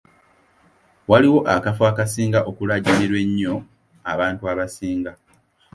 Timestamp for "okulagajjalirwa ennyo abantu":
2.49-4.43